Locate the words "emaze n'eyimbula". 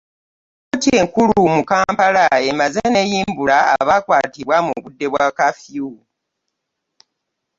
2.49-3.57